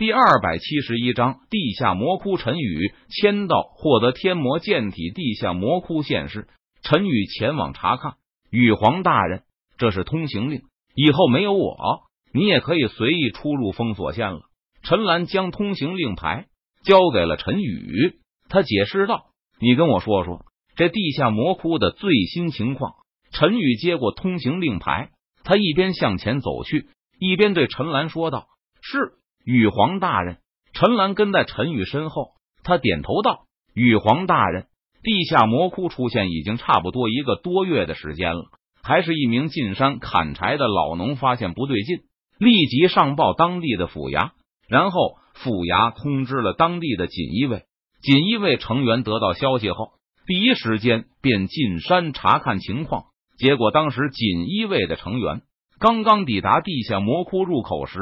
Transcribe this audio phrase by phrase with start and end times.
[0.00, 2.38] 第二百七十一章地下魔窟。
[2.38, 5.10] 陈宇签到，获得天魔剑体。
[5.10, 6.48] 地下魔窟现世，
[6.80, 8.14] 陈宇前往查看。
[8.50, 9.42] 羽皇大人，
[9.76, 10.62] 这是通行令，
[10.94, 11.76] 以后没有我，
[12.32, 14.40] 你也可以随意出入封锁线了。
[14.82, 16.46] 陈兰将通行令牌
[16.82, 18.14] 交给了陈宇，
[18.48, 19.26] 他解释道
[19.60, 20.46] ：“你跟我说说
[20.76, 22.94] 这地下魔窟的最新情况。”
[23.32, 25.10] 陈宇接过通行令牌，
[25.44, 26.88] 他一边向前走去，
[27.18, 28.46] 一边对陈兰说道
[28.80, 29.12] ：“是。”
[29.44, 30.36] 羽皇大人，
[30.74, 34.66] 陈兰跟在陈宇身后，他点头道：“羽皇大人，
[35.02, 38.44] 地下魔窟出现已经差不多一个多月的时间了，
[38.82, 42.00] 还是一名进山砍柴的老农发现不对劲，
[42.38, 44.32] 立即上报当地的府衙，
[44.68, 47.64] 然后府衙通知了当地的锦衣卫，
[48.02, 49.92] 锦衣卫成员得到消息后，
[50.26, 53.04] 第一时间便进山查看情况。
[53.38, 55.40] 结果当时锦衣卫的成员
[55.78, 57.98] 刚刚抵达地下魔窟入口时。”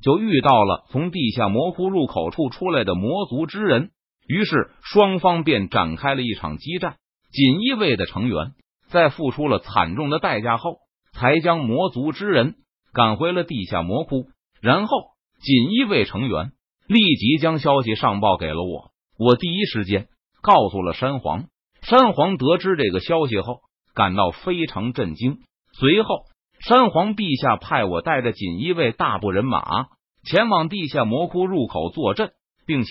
[0.00, 3.90] 就遇到了从地下魔窟入口处出来的魔族之人，
[4.26, 6.96] 于是双方便展开了一场激战。
[7.30, 8.52] 锦衣卫的成员
[8.88, 10.76] 在付出了惨重的代价后，
[11.12, 12.56] 才将魔族之人
[12.92, 14.26] 赶回了地下魔窟。
[14.60, 14.96] 然后，
[15.40, 16.52] 锦衣卫成员
[16.86, 20.08] 立即将消息上报给了我，我第一时间
[20.42, 21.46] 告诉了山皇。
[21.82, 23.60] 山皇得知这个消息后，
[23.94, 25.38] 感到非常震惊。
[25.72, 26.24] 随后。
[26.60, 29.88] 山皇陛下派我带着锦衣卫大部人马
[30.24, 32.32] 前往地下魔窟入口坐镇，
[32.66, 32.90] 并且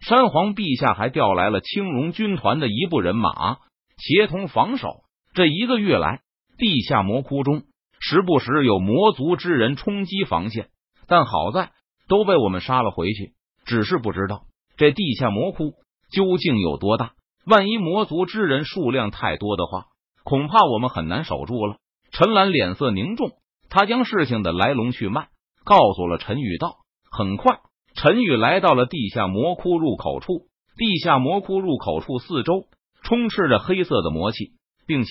[0.00, 3.58] 山皇陛下还调来了青龙军团的一部人马
[3.96, 5.00] 协同防守。
[5.34, 6.20] 这一个月来，
[6.56, 7.62] 地下魔窟中
[8.00, 10.68] 时不时有魔族之人冲击防线，
[11.06, 11.72] 但好在
[12.08, 13.34] 都被我们杀了回去。
[13.64, 14.44] 只是不知道
[14.76, 15.72] 这地下魔窟
[16.10, 17.12] 究竟有多大，
[17.44, 19.86] 万一魔族之人数量太多的话，
[20.22, 21.76] 恐怕我们很难守住了。
[22.18, 23.30] 陈兰脸色凝重，
[23.70, 25.28] 他将事情的来龙去脉
[25.64, 26.78] 告诉了陈宇道。
[27.12, 27.60] 很快，
[27.94, 30.48] 陈宇来到了地下魔窟入口处。
[30.76, 32.64] 地下魔窟入口处四周
[33.04, 34.50] 充斥着黑色的魔气，
[34.84, 35.10] 并且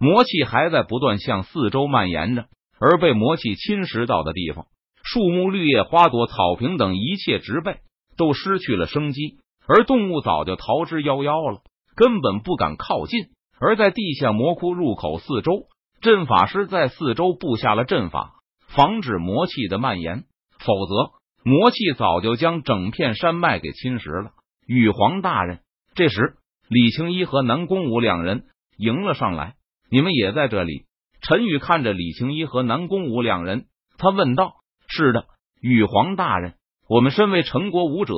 [0.00, 2.46] 魔气还在不断向四周蔓延着。
[2.80, 4.64] 而被魔气侵蚀到的地方，
[5.02, 7.80] 树木、绿叶、花朵、草坪等一切植被
[8.16, 11.60] 都失去了生机，而动物早就逃之夭夭了，
[11.94, 13.26] 根本不敢靠近。
[13.60, 15.66] 而在地下魔窟入口四周。
[16.06, 18.34] 阵法师在四周布下了阵法，
[18.68, 20.22] 防止魔气的蔓延，
[20.60, 21.10] 否则
[21.42, 24.30] 魔气早就将整片山脉给侵蚀了。
[24.68, 25.62] 羽皇大人，
[25.96, 26.36] 这时
[26.68, 28.44] 李青一和南宫武两人
[28.78, 29.56] 迎了上来，
[29.90, 30.84] 你们也在这里？
[31.22, 33.66] 陈宇看着李青一和南宫武两人，
[33.98, 34.52] 他问道
[34.86, 35.24] ：“是的，
[35.60, 36.54] 羽皇大人，
[36.88, 38.14] 我们身为陈国武者，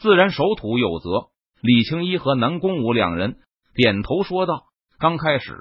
[0.00, 1.28] 自然守土有责。”
[1.62, 3.36] 李青一和南宫武两人
[3.76, 4.64] 点头说道
[4.98, 5.54] ：“刚开始。”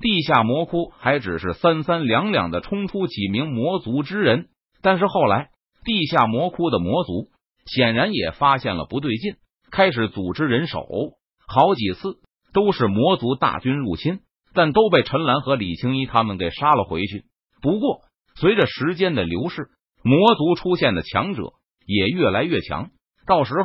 [0.00, 4.48] 地下魔窟还只是三三两两的冲出几名魔族之人，
[4.80, 5.50] 但是后来
[5.84, 7.28] 地下魔窟的魔族
[7.66, 9.34] 显然也发现了不对劲，
[9.70, 10.86] 开始组织人手。
[11.46, 12.16] 好几次
[12.54, 14.20] 都是魔族大军入侵，
[14.54, 17.24] 但都被陈兰和李青衣他们给杀了回去。
[17.60, 18.00] 不过
[18.36, 19.68] 随着时间的流逝，
[20.02, 21.42] 魔族出现的强者
[21.84, 22.88] 也越来越强，
[23.26, 23.64] 到时候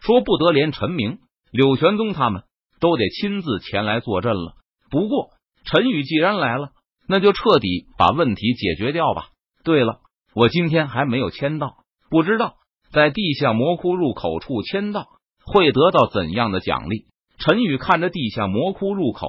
[0.00, 1.18] 说不得连陈明、
[1.50, 2.44] 柳玄宗他们
[2.80, 4.54] 都得亲自前来坐镇了。
[4.90, 5.33] 不过。
[5.64, 6.72] 陈宇既然来了，
[7.08, 9.28] 那就彻底把问题解决掉吧。
[9.64, 10.00] 对了，
[10.34, 11.78] 我今天还没有签到，
[12.10, 12.56] 不知道
[12.92, 15.06] 在地下魔窟入口处签到
[15.44, 17.06] 会得到怎样的奖励。
[17.38, 19.28] 陈宇看着地下魔窟入口，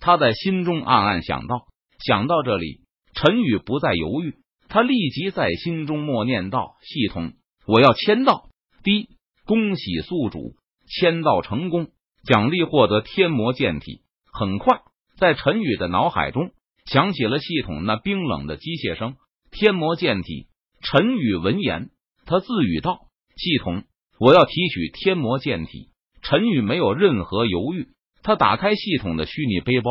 [0.00, 1.66] 他在心中暗暗想到。
[2.04, 2.80] 想到这里，
[3.14, 4.36] 陈宇不再犹豫，
[4.68, 7.32] 他立即在心中默念道：“系统，
[7.66, 8.48] 我要签到。”
[8.82, 9.08] 第一，
[9.44, 10.54] 恭喜宿主
[10.86, 11.88] 签到成功，
[12.24, 14.02] 奖励获得天魔剑体。
[14.32, 14.80] 很快。
[15.18, 16.52] 在陈宇的脑海中
[16.86, 19.16] 响起了系统那冰冷的机械声
[19.50, 20.46] ：“天魔剑体。”
[20.80, 21.90] 陈宇闻言，
[22.24, 23.00] 他自语道
[23.36, 23.82] ：“系统，
[24.20, 25.88] 我要提取天魔剑体。”
[26.22, 27.88] 陈宇没有任何犹豫，
[28.22, 29.90] 他打开系统的虚拟背包，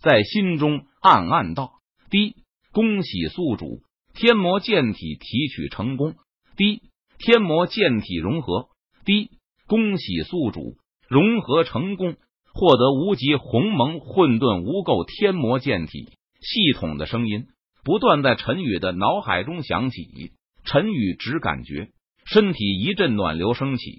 [0.00, 1.72] 在心中暗暗道
[2.10, 2.34] ：“第一，
[2.70, 3.80] 恭喜宿主，
[4.14, 6.16] 天魔剑体提取成功。
[6.56, 6.82] 第一，
[7.18, 8.68] 天魔剑体融合。
[9.06, 9.30] 第一，
[9.66, 10.76] 恭喜宿主，
[11.08, 12.16] 融合成功。”
[12.56, 16.08] 获得无极鸿蒙混沌无垢天魔剑体，
[16.40, 17.48] 系统的声音
[17.84, 20.32] 不断在陈宇的脑海中响起。
[20.64, 21.90] 陈宇只感觉
[22.24, 23.90] 身体一阵暖流升起，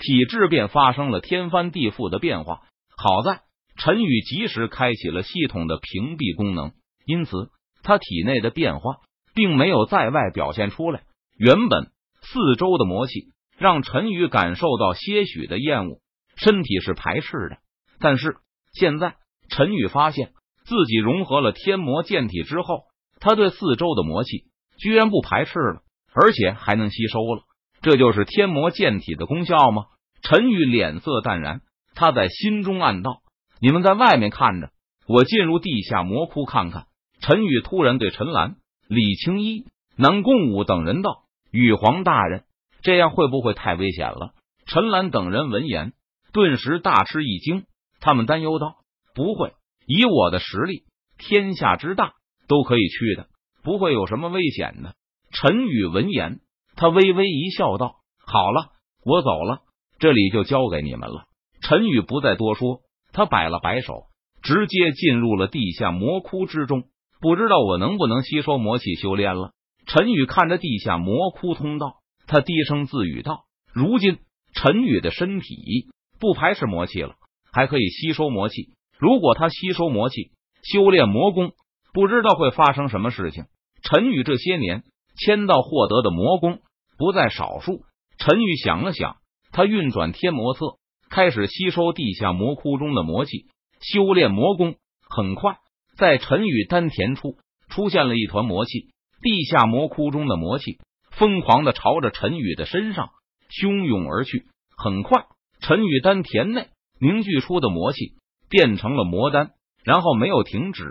[0.00, 2.62] 体质便发生了天翻地覆的变化。
[2.96, 3.42] 好在
[3.76, 6.72] 陈宇及时开启了系统的屏蔽功能，
[7.06, 7.50] 因此
[7.84, 8.96] 他体内的变化
[9.32, 11.04] 并没有在外表现出来。
[11.38, 16.00] 原本四周的魔气让陈宇感受到些许的厌恶，
[16.34, 17.61] 身体是排斥的。
[18.02, 18.36] 但是
[18.72, 19.14] 现在，
[19.48, 20.32] 陈宇发现
[20.64, 22.82] 自己融合了天魔剑体之后，
[23.20, 24.44] 他对四周的魔气
[24.76, 25.82] 居然不排斥了，
[26.12, 27.42] 而且还能吸收了。
[27.80, 29.84] 这就是天魔剑体的功效吗？
[30.22, 31.62] 陈宇脸色淡然，
[31.94, 33.22] 他在心中暗道
[33.60, 34.70] ：“你们在外面看着，
[35.06, 36.86] 我进入地下魔窟看看。”
[37.20, 38.56] 陈宇突然对陈兰、
[38.88, 39.66] 李青衣、
[39.96, 42.44] 南宫武等人道：“羽皇大人，
[42.82, 44.32] 这样会不会太危险了？”
[44.66, 45.92] 陈兰等人闻言，
[46.32, 47.64] 顿时大吃一惊，
[48.02, 48.76] 他们担忧道
[49.14, 49.54] ：“不会，
[49.86, 50.84] 以我的实力，
[51.16, 52.12] 天下之大
[52.48, 53.28] 都可以去的，
[53.62, 54.94] 不会有什么危险的。”
[55.32, 56.40] 陈宇闻言。
[56.74, 57.96] 他微微一笑，道
[58.26, 58.70] ：“好了，
[59.04, 59.60] 我走了，
[59.98, 61.26] 这里就交给你们了。”
[61.60, 62.80] 陈宇不再多说，
[63.12, 64.06] 他摆了摆手，
[64.42, 66.84] 直接进入了地下魔窟之中。
[67.20, 69.52] 不知道我能不能吸收魔气修炼了？
[69.86, 74.18] 陈宇看着地下魔窟通道，他低声自语道：“如今
[74.54, 77.16] 陈宇的身体不排斥魔气了，
[77.52, 78.70] 还可以吸收魔气。
[78.98, 80.32] 如果他吸收魔气，
[80.62, 81.52] 修炼魔功，
[81.92, 83.44] 不知道会发生什么事情。”
[83.84, 84.82] 陈宇这些年。
[85.14, 86.60] 签到获得的魔功
[86.96, 87.82] 不在少数。
[88.16, 89.18] 陈宇想了想，
[89.52, 90.78] 他运转天魔册，
[91.10, 93.44] 开始吸收地下魔窟中的魔气，
[93.82, 94.76] 修炼魔功。
[95.06, 95.58] 很快，
[95.98, 97.36] 在陈宇丹田处
[97.68, 98.88] 出现了一团魔气，
[99.20, 100.78] 地下魔窟中的魔气
[101.10, 103.10] 疯狂的朝着陈宇的身上
[103.50, 104.46] 汹涌而去。
[104.78, 105.26] 很快，
[105.60, 106.68] 陈宇丹田内
[107.02, 108.12] 凝聚出的魔气
[108.48, 109.50] 变成了魔丹，
[109.82, 110.84] 然后没有停止，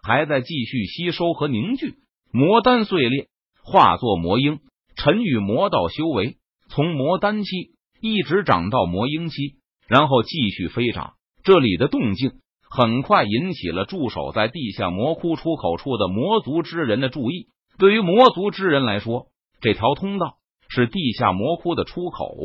[0.00, 1.96] 还在继续吸收和凝聚。
[2.32, 3.26] 魔丹碎裂。
[3.64, 4.60] 化作魔鹰，
[4.94, 6.36] 陈宇魔道修为
[6.68, 9.56] 从魔丹期一直长到魔鹰期，
[9.88, 11.14] 然后继续飞涨。
[11.42, 12.32] 这里的动静
[12.68, 17.48] 很快引起了驻守在地下魔窟出口处的魔族之人的注意。
[17.76, 19.26] 对于魔族之人来说，
[19.60, 20.36] 这条通道
[20.68, 22.36] 是地下魔窟的出口，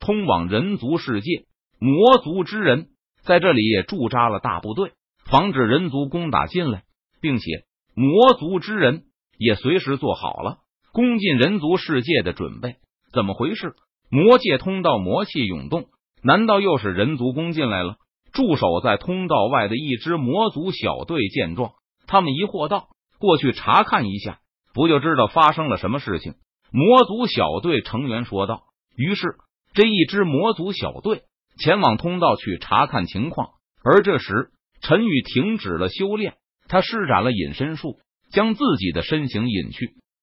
[0.00, 1.44] 通往人族世界。
[1.78, 2.88] 魔族之人
[3.22, 4.92] 在这里也驻扎了大部队，
[5.24, 6.82] 防止人族攻打进来，
[7.20, 7.64] 并且
[7.94, 9.04] 魔族之人
[9.38, 10.58] 也随时做好了。
[10.92, 12.76] 攻进人族世界的准备
[13.12, 13.74] 怎么回事？
[14.10, 15.86] 魔界通道魔气涌动，
[16.22, 17.96] 难道又是人族攻进来了？
[18.32, 21.72] 驻守在通道外的一支魔族小队见状，
[22.06, 22.88] 他们疑惑道
[23.20, 24.40] ：“过去查看一下，
[24.74, 26.34] 不就知道发生了什么事情？”
[26.72, 28.64] 魔族小队成员说道。
[28.96, 29.36] 于是，
[29.74, 31.22] 这一支魔族小队
[31.58, 33.50] 前往通道去查看情况。
[33.84, 34.50] 而这时，
[34.80, 36.34] 陈宇停止了修炼，
[36.68, 37.98] 他施展了隐身术，
[38.32, 39.94] 将自己的身形隐去。